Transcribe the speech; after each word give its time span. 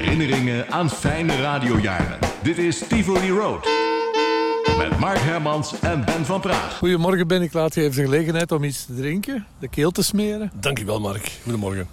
Herinneringen 0.00 0.72
aan 0.72 0.90
fijne 0.90 1.40
radiojaren. 1.40 2.18
Dit 2.42 2.58
is 2.58 2.82
Tivoli 2.88 3.30
Road. 3.30 3.68
Met 4.78 4.98
Mark 4.98 5.18
Hermans 5.18 5.80
en 5.80 6.04
Ben 6.04 6.24
van 6.24 6.40
Praag. 6.40 6.78
Goedemorgen 6.78 7.26
Ben, 7.26 7.42
ik 7.42 7.52
laat 7.52 7.74
je 7.74 7.82
even 7.82 7.96
de 7.96 8.02
gelegenheid 8.02 8.52
om 8.52 8.64
iets 8.64 8.86
te 8.86 8.94
drinken. 8.94 9.46
De 9.58 9.68
keel 9.68 9.90
te 9.90 10.02
smeren. 10.02 10.50
Dankjewel 10.54 11.00
Mark. 11.00 11.32
Goedemorgen. 11.42 11.88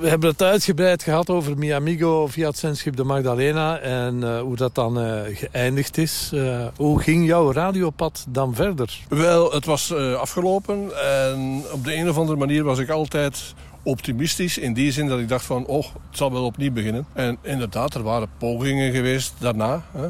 We 0.00 0.08
hebben 0.08 0.30
het 0.30 0.42
uitgebreid 0.42 1.02
gehad 1.02 1.30
over 1.30 1.58
Mi 1.58 1.70
Amigo 1.70 2.26
via 2.26 2.46
het 2.46 2.58
zendschip 2.58 2.96
de 2.96 3.04
Magdalena 3.04 3.78
en 3.78 4.16
uh, 4.22 4.40
hoe 4.40 4.56
dat 4.56 4.74
dan 4.74 5.04
uh, 5.04 5.20
geëindigd 5.32 5.98
is. 5.98 6.30
Uh, 6.34 6.66
hoe 6.76 7.00
ging 7.00 7.26
jouw 7.26 7.52
radiopad 7.52 8.24
dan 8.28 8.54
verder? 8.54 9.00
Wel, 9.08 9.52
het 9.52 9.64
was 9.64 9.94
afgelopen 9.94 10.90
en 11.02 11.62
op 11.72 11.84
de 11.84 11.94
een 11.94 12.08
of 12.08 12.18
andere 12.18 12.38
manier 12.38 12.64
was 12.64 12.78
ik 12.78 12.90
altijd 12.90 13.54
optimistisch. 13.82 14.58
In 14.58 14.72
die 14.72 14.92
zin 14.92 15.06
dat 15.06 15.18
ik 15.18 15.28
dacht 15.28 15.44
van, 15.44 15.66
oh, 15.66 15.84
het 15.84 16.16
zal 16.16 16.32
wel 16.32 16.44
opnieuw 16.44 16.72
beginnen. 16.72 17.06
En 17.12 17.38
inderdaad, 17.42 17.94
er 17.94 18.02
waren 18.02 18.28
pogingen 18.38 18.92
geweest 18.92 19.34
daarna. 19.38 19.82
Hè. 19.92 20.06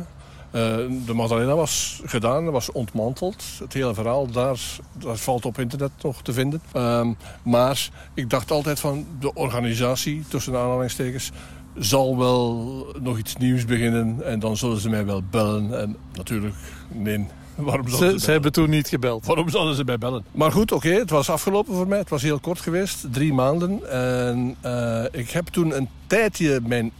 Uh, 0.53 0.77
de 1.07 1.15
Magdalena 1.15 1.55
was 1.55 2.01
gedaan, 2.05 2.51
was 2.51 2.73
ontmanteld. 2.73 3.45
Het 3.59 3.73
hele 3.73 3.95
verhaal, 3.95 4.31
daar, 4.31 4.61
daar 4.99 5.17
valt 5.17 5.45
op 5.45 5.59
internet 5.59 5.91
nog 6.03 6.23
te 6.23 6.33
vinden. 6.33 6.63
Uh, 6.77 7.09
maar 7.43 7.89
ik 8.15 8.31
dacht 8.31 8.51
altijd 8.51 8.81
van 8.81 9.07
de 9.21 9.35
organisatie, 9.35 10.25
tussen 10.29 10.57
aanhalingstekens... 10.57 11.31
zal 11.79 12.19
wel 12.19 12.87
nog 13.01 13.19
iets 13.19 13.37
nieuws 13.37 13.65
beginnen 13.65 14.25
en 14.25 14.39
dan 14.39 14.57
zullen 14.57 14.81
ze 14.81 14.89
mij 14.89 15.05
wel 15.05 15.23
bellen. 15.31 15.81
En 15.81 15.97
natuurlijk, 16.13 16.55
nee, 16.89 17.27
Waarom 17.61 17.89
ze, 17.89 18.15
ze, 18.21 18.31
hebben 18.31 18.53
toen 18.53 18.71
niet 18.71 18.89
gebeld. 18.89 19.27
Waarom 19.27 19.49
zouden 19.49 19.75
ze 19.75 19.85
mij 19.85 19.99
bellen? 19.99 20.25
Maar 20.31 20.53
goed, 20.53 20.73
oké, 20.73 20.89
het 20.89 21.11
was 21.11 21.31
afgelopen 21.31 21.75
voor 21.75 21.89
mij. 21.89 21.99
Het 21.99 22.09
was 22.09 22.23
heel 22.23 22.39
kort 22.39 22.61
geweest, 22.61 23.13
drie 23.13 23.33
maanden. 23.33 23.91
En 23.91 24.57
uh, 24.65 25.05
ik 25.11 25.31
heb 25.31 25.47
toen 25.47 25.77
een 25.77 25.89
tijdje 26.07 26.61
mijn 26.67 26.93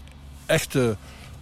echte 0.47 0.97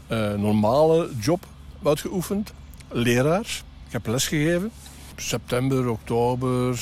uh, 0.08 0.34
normale 0.34 1.10
job 1.20 1.46
uitgeoefend. 1.84 2.52
Leraar. 2.90 3.62
Ik 3.86 3.92
heb 3.92 4.06
lesgegeven. 4.06 4.70
September, 5.16 5.88
oktober. 5.88 6.80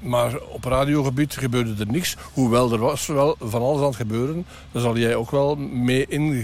Maar 0.00 0.38
op 0.38 0.64
radiogebied 0.64 1.36
gebeurde 1.36 1.84
er 1.84 1.90
niks. 1.90 2.16
Hoewel 2.32 2.72
er 2.72 2.78
was 2.78 3.06
wel 3.06 3.36
van 3.40 3.62
alles 3.62 3.80
aan 3.80 3.86
het 3.86 3.96
gebeuren. 3.96 4.46
Daar 4.72 4.82
zal 4.82 4.96
jij 4.96 5.14
ook 5.14 5.30
wel 5.30 5.56
mee 5.56 6.06
in 6.08 6.42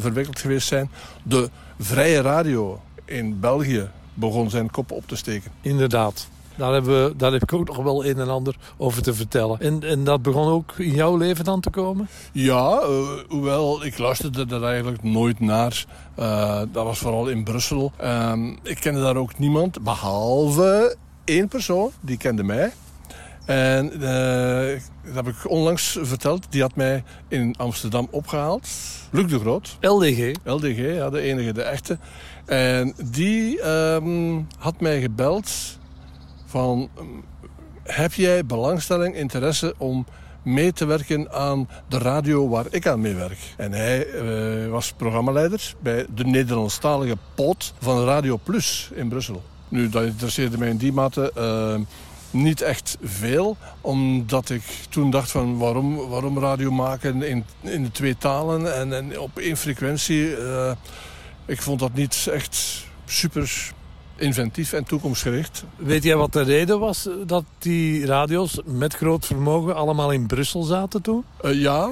verwikkeld 0.00 0.38
geweest 0.38 0.68
zijn. 0.68 0.90
De 1.22 1.50
vrije 1.78 2.20
radio 2.20 2.80
in 3.04 3.40
België 3.40 3.88
begon 4.14 4.50
zijn 4.50 4.70
kop 4.70 4.90
op 4.90 5.06
te 5.06 5.16
steken. 5.16 5.50
Inderdaad. 5.60 6.28
Daar, 6.56 6.72
hebben 6.72 7.04
we, 7.04 7.16
daar 7.16 7.32
heb 7.32 7.42
ik 7.42 7.52
ook 7.52 7.66
nog 7.66 7.76
wel 7.76 8.04
een 8.04 8.18
en 8.18 8.28
ander 8.28 8.56
over 8.76 9.02
te 9.02 9.14
vertellen. 9.14 9.60
En, 9.60 9.82
en 9.82 10.04
dat 10.04 10.22
begon 10.22 10.48
ook 10.48 10.74
in 10.78 10.94
jouw 10.94 11.16
leven 11.16 11.44
dan 11.44 11.60
te 11.60 11.70
komen? 11.70 12.08
Ja, 12.32 12.82
uh, 12.82 13.08
hoewel 13.28 13.84
ik 13.84 13.98
luisterde 13.98 14.46
er 14.54 14.64
eigenlijk 14.64 15.02
nooit 15.02 15.40
naar. 15.40 15.84
Uh, 16.18 16.62
dat 16.72 16.84
was 16.84 16.98
vooral 16.98 17.28
in 17.28 17.44
Brussel. 17.44 17.92
Uh, 18.02 18.32
ik 18.62 18.80
kende 18.80 19.00
daar 19.00 19.16
ook 19.16 19.38
niemand, 19.38 19.82
behalve 19.82 20.96
één 21.24 21.48
persoon, 21.48 21.90
die 22.00 22.16
kende 22.16 22.42
mij. 22.42 22.72
En 23.44 23.92
uh, 23.94 24.80
dat 25.04 25.14
heb 25.14 25.28
ik 25.28 25.50
onlangs 25.50 25.98
verteld. 26.02 26.46
Die 26.50 26.60
had 26.62 26.76
mij 26.76 27.04
in 27.28 27.54
Amsterdam 27.58 28.08
opgehaald. 28.10 28.68
Luc 29.10 29.26
de 29.26 29.38
Groot. 29.38 29.76
LDG. 29.80 30.32
LDG, 30.44 30.94
ja, 30.94 31.10
de 31.10 31.20
enige, 31.20 31.52
de 31.52 31.62
echte. 31.62 31.98
En 32.44 32.94
die 33.10 33.68
um, 33.68 34.46
had 34.58 34.80
mij 34.80 35.00
gebeld 35.00 35.78
van... 36.46 36.90
Heb 37.82 38.12
jij 38.12 38.46
belangstelling, 38.46 39.14
interesse 39.14 39.74
om 39.78 40.06
mee 40.42 40.72
te 40.72 40.84
werken 40.84 41.32
aan 41.32 41.68
de 41.88 41.98
radio 41.98 42.48
waar 42.48 42.66
ik 42.70 42.86
aan 42.86 43.00
meewerk. 43.00 43.38
En 43.56 43.72
hij 43.72 44.06
uh, 44.06 44.70
was 44.70 44.92
programmaleider 44.92 45.74
bij 45.80 46.06
de 46.14 46.24
Nederlandstalige 46.24 47.16
poot 47.34 47.74
van 47.80 48.04
Radio 48.04 48.38
Plus 48.42 48.90
in 48.94 49.08
Brussel. 49.08 49.42
Nu, 49.68 49.88
dat 49.88 50.04
interesseerde 50.04 50.58
mij 50.58 50.68
in 50.68 50.76
die 50.76 50.92
mate 50.92 51.32
uh, 51.38 51.86
niet 52.32 52.60
echt 52.60 52.96
veel. 53.02 53.56
Omdat 53.80 54.50
ik 54.50 54.62
toen 54.88 55.10
dacht 55.10 55.30
van 55.30 55.58
waarom, 55.58 55.96
waarom 56.08 56.38
radio 56.38 56.70
maken 56.70 57.22
in, 57.22 57.44
in 57.60 57.82
de 57.82 57.90
twee 57.90 58.16
talen 58.18 58.76
en, 58.76 58.92
en 58.92 59.20
op 59.20 59.38
één 59.38 59.56
frequentie. 59.56 60.38
Uh, 60.38 60.72
ik 61.46 61.62
vond 61.62 61.78
dat 61.78 61.94
niet 61.94 62.28
echt 62.32 62.84
super 63.04 63.72
inventief 64.16 64.72
en 64.72 64.84
toekomstgericht. 64.84 65.64
Weet 65.76 66.02
jij 66.02 66.16
wat 66.16 66.32
de 66.32 66.42
reden 66.42 66.78
was 66.80 67.08
dat 67.26 67.44
die 67.58 68.06
radio's 68.06 68.60
met 68.64 68.94
groot 68.94 69.26
vermogen 69.26 69.74
allemaal 69.74 70.10
in 70.10 70.26
Brussel 70.26 70.62
zaten 70.62 71.02
toen? 71.02 71.24
Uh, 71.44 71.60
ja, 71.60 71.90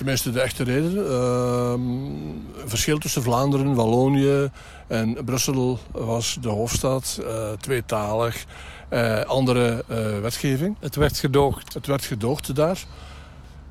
tenminste 0.00 0.30
de 0.30 0.40
echte 0.40 0.64
reden. 0.64 0.94
Uh, 0.96 2.68
verschil 2.68 2.98
tussen 2.98 3.22
Vlaanderen, 3.22 3.74
Wallonië 3.74 4.50
en 4.86 5.24
Brussel 5.24 5.78
was 5.90 6.38
de 6.40 6.48
hoofdstad, 6.48 7.20
uh, 7.22 7.52
tweetalig. 7.52 8.44
Uh, 8.90 9.20
andere 9.20 9.84
wetgeving. 10.22 10.76
Het 10.80 10.94
werd 10.94 11.18
gedoogd. 11.18 11.74
Het 11.74 11.86
werd 11.86 12.04
gedoogd 12.04 12.54
daar. 12.54 12.84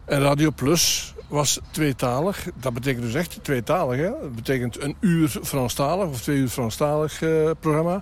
En 0.06 0.22
Radio 0.22 0.50
Plus 0.52 1.14
was 1.28 1.60
tweetalig. 1.72 2.48
Dat 2.56 2.74
betekent 2.74 3.04
dus 3.04 3.14
echt 3.14 3.40
tweetalig. 3.42 3.98
Hè? 3.98 4.10
Dat 4.22 4.36
betekent 4.36 4.82
een 4.82 4.96
uur 5.00 5.40
Franstalig 5.44 6.08
of 6.08 6.22
twee 6.22 6.38
uur 6.38 6.50
Franstalig 6.50 7.20
programma. 7.60 8.02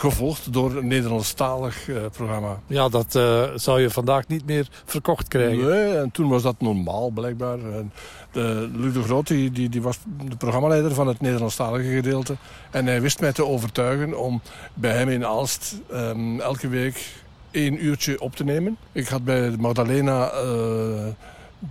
Gevolgd 0.00 0.52
door 0.52 0.76
een 0.76 0.86
Nederlandstalig 0.86 1.88
uh, 1.88 1.96
programma. 2.12 2.60
Ja, 2.66 2.88
dat 2.88 3.14
uh, 3.14 3.44
zou 3.54 3.80
je 3.80 3.90
vandaag 3.90 4.28
niet 4.28 4.46
meer 4.46 4.68
verkocht 4.84 5.28
krijgen. 5.28 5.68
Nee, 5.68 5.96
en 5.96 6.10
toen 6.10 6.28
was 6.28 6.42
dat 6.42 6.60
normaal 6.60 7.10
blijkbaar. 7.10 7.58
En 7.58 7.92
de, 8.32 8.70
Luc 8.74 8.92
de 8.92 9.02
Groot 9.02 9.26
die, 9.26 9.50
die, 9.50 9.68
die 9.68 9.82
was 9.82 9.98
de 10.28 10.36
programmaleider 10.36 10.94
van 10.94 11.06
het 11.06 11.20
Nederlandstalige 11.20 11.90
gedeelte. 11.90 12.36
En 12.70 12.86
hij 12.86 13.00
wist 13.00 13.20
mij 13.20 13.32
te 13.32 13.46
overtuigen 13.46 14.18
om 14.18 14.40
bij 14.74 14.96
hem 14.96 15.08
in 15.08 15.26
Aalst 15.26 15.74
um, 15.92 16.40
elke 16.40 16.68
week 16.68 17.14
één 17.50 17.84
uurtje 17.84 18.20
op 18.20 18.36
te 18.36 18.44
nemen. 18.44 18.76
Ik 18.92 19.08
had 19.08 19.24
bij 19.24 19.50
Magdalena 19.58 20.30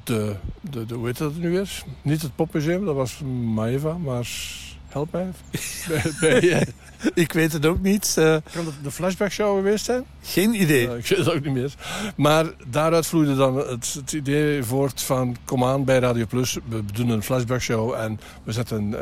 de, 0.04 0.36
de, 0.62 0.86
de, 0.86 0.96
hoe 0.96 1.06
heet 1.06 1.18
dat 1.18 1.36
nu 1.36 1.50
weer? 1.50 1.84
Niet 2.02 2.22
het 2.22 2.36
popmuseum, 2.36 2.86
dat 2.86 2.96
was 2.96 3.22
Maeva, 3.54 3.94
maar 3.94 4.28
help 4.90 5.12
mij. 5.12 5.32
bij, 5.88 6.12
bij, 6.20 6.68
ik 7.14 7.34
weet 7.34 7.54
het 7.54 7.66
ook 7.66 7.82
niet. 7.82 8.16
Uh, 8.20 8.36
kan 8.54 8.66
dat 8.66 8.74
de 8.84 8.92
flashback 8.92 9.32
show 9.32 9.56
geweest 9.56 9.86
zijn? 9.86 10.04
Geen 10.22 10.62
idee. 10.62 10.88
Uh, 10.88 10.98
ik 10.98 11.08
weet 11.08 11.18
het 11.18 11.34
ook 11.34 11.44
niet 11.44 11.54
meer. 11.54 11.74
Maar 12.16 12.46
daaruit 12.68 13.06
vloeide 13.06 13.36
dan 13.36 13.58
het, 13.58 13.94
het, 13.94 14.14
idee 14.14 14.64
voort 14.64 15.02
van... 15.02 15.36
kom 15.46 15.64
aan 15.64 15.84
bij 15.84 16.00
Radio 16.00 16.26
Plus, 16.26 16.58
we 16.68 16.84
doen 16.94 17.10
een 17.10 17.24
flashback 17.24 17.62
show... 17.62 17.94
en 17.94 18.20
we 18.44 18.52
zetten 18.52 18.90
uh, 18.90 18.98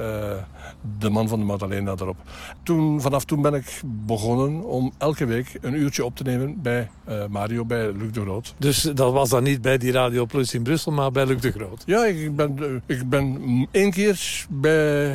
de 1.00 1.10
man 1.10 1.28
van 1.28 1.40
de 1.40 1.46
Magdalena 1.46 1.92
erop. 1.92 2.18
Toen, 2.64 3.02
vanaf 3.02 3.26
toen 3.26 3.42
ben 3.42 3.54
ik 3.54 3.82
begonnen 3.84 4.64
om 4.64 4.94
elke 4.98 5.26
week 5.26 5.58
een 5.62 5.74
uurtje 5.74 6.06
op 6.06 6.16
te 6.16 6.24
nemen... 6.24 6.62
bij 6.62 6.90
Mario, 7.30 7.66
bij 7.66 7.92
Luc 7.92 8.12
de 8.12 8.22
Groot. 8.22 8.54
Dus 8.58 8.82
dat 8.82 9.14
was 9.14 9.30
dan 9.30 9.44
niet 9.44 9.62
bij 9.62 9.78
die 9.78 9.92
Radio 9.92 10.26
Plus 10.26 10.54
in 10.54 10.64
Brussel, 10.64 10.92
maar 10.92 11.12
bij 11.12 11.26
Luc 11.26 11.42
de 11.42 11.52
Groot? 11.52 11.84
Ja, 11.86 12.06
ik 12.06 12.36
ben, 12.36 12.82
ik 12.86 13.10
ben 13.10 13.68
één 13.72 13.92
keer 13.92 14.46
bij 14.50 15.08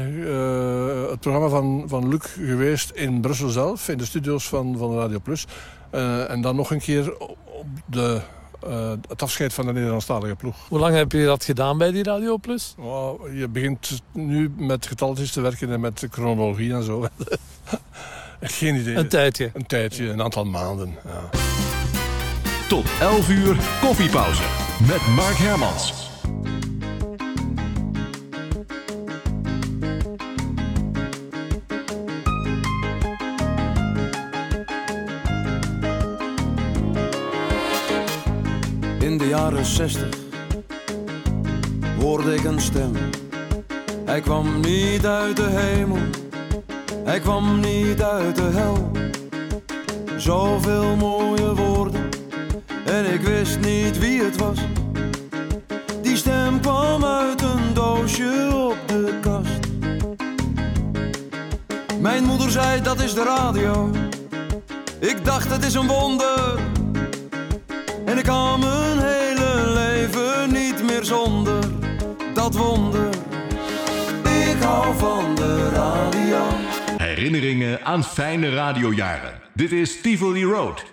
het 1.11 1.21
programma 1.21 1.49
van, 1.49 1.85
van 1.87 2.09
Luc 2.09 2.23
geweest 2.23 2.72
in 2.95 3.21
Brussel 3.21 3.49
zelf, 3.49 3.89
in 3.89 3.99
de 3.99 4.05
studio's 4.05 4.49
van, 4.49 4.77
van 4.79 4.99
Radio 4.99 5.19
Plus. 5.19 5.47
Uh, 5.95 6.31
en 6.31 6.41
dan 6.41 6.57
nog 6.57 6.71
een 6.71 6.81
keer 6.81 7.19
op 7.19 7.67
de, 7.87 8.21
uh, 8.67 8.91
het 9.09 9.23
afscheid 9.23 9.53
van 9.53 9.67
de 9.67 9.73
Nederlandstalige 9.73 10.35
ploeg. 10.35 10.57
Hoe 10.69 10.79
lang 10.79 10.95
heb 10.95 11.13
je 11.13 11.25
dat 11.25 11.45
gedaan 11.45 11.79
bij 11.79 11.91
die 11.91 12.03
Radio 12.03 12.37
Plus? 12.37 12.75
Oh, 12.79 13.35
je 13.35 13.49
begint 13.49 14.03
nu 14.13 14.53
met 14.57 14.87
getalletjes 14.87 15.33
te 15.33 15.41
werken 15.41 15.73
en 15.73 15.81
met 15.81 16.07
chronologie 16.11 16.73
en 16.73 16.83
zo. 16.83 17.07
Geen 18.41 18.75
idee. 18.75 18.95
Een 18.95 19.09
tijdje? 19.09 19.51
Een 19.55 19.67
tijdje, 19.67 20.09
een 20.09 20.23
aantal 20.23 20.45
maanden, 20.45 20.95
ja. 21.05 21.39
Tot 22.69 22.85
11 23.01 23.29
uur 23.29 23.57
koffiepauze 23.81 24.43
met 24.87 25.07
Mark 25.07 25.37
Hermans. 25.37 26.02
In 39.13 39.19
de 39.19 39.29
jaren 39.29 39.65
zestig 39.65 40.09
hoorde 42.01 42.35
ik 42.35 42.45
een 42.45 42.61
stem. 42.61 42.93
Hij 44.05 44.21
kwam 44.21 44.61
niet 44.61 45.07
uit 45.07 45.37
de 45.37 45.49
hemel, 45.49 45.99
hij 47.05 47.21
kwam 47.21 47.61
niet 47.61 48.03
uit 48.03 48.37
de 48.37 48.43
hel. 48.43 48.91
Zoveel 50.17 50.97
mooie 50.97 51.55
woorden 51.55 52.09
en 52.85 53.13
ik 53.13 53.21
wist 53.21 53.61
niet 53.61 53.99
wie 53.99 54.23
het 54.23 54.37
was. 54.37 54.59
Die 56.03 56.17
stem 56.17 56.61
kwam 56.61 57.05
uit 57.05 57.43
een 57.43 57.75
doosje 57.75 58.51
op 58.55 58.89
de 58.89 59.19
kast. 59.21 59.61
Mijn 62.01 62.25
moeder 62.25 62.51
zei 62.51 62.83
dat 62.83 63.01
is 63.01 63.15
de 63.15 63.23
radio. 63.23 63.91
Ik 65.01 65.25
dacht 65.25 65.51
het 65.51 65.65
is 65.65 65.75
een 65.75 65.87
wonder. 65.87 66.82
En 68.13 68.19
ik 68.19 68.25
kan 68.25 68.61
mijn 68.61 68.99
hele 68.99 69.73
leven 69.73 70.53
niet 70.53 70.83
meer 70.83 71.05
zonder 71.05 71.65
dat 72.35 72.55
wonder. 72.55 73.09
Ik 74.49 74.63
hou 74.63 74.97
van 74.97 75.35
de 75.35 75.69
radio. 75.69 76.39
Herinneringen 76.97 77.85
aan 77.85 78.05
fijne 78.05 78.51
radiojaren. 78.51 79.41
Dit 79.55 79.73
is 79.73 80.01
Tivoli 80.01 80.45
Road. 80.45 80.85